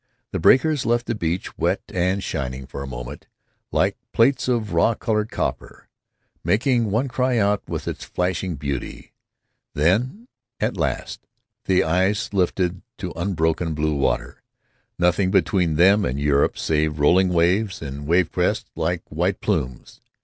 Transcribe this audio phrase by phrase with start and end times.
[0.31, 3.27] The breakers left the beach wet and shining for a moment,
[3.71, 5.89] like plates of raw colored copper,
[6.43, 9.13] making one cry out with its flashing beauty.
[9.75, 10.27] Then,
[10.59, 11.27] at last,
[11.65, 18.31] the eyes lifted to unbroken bluewater—nothing between them and Europe save rolling waves and wave
[18.31, 20.01] crests like white plumes.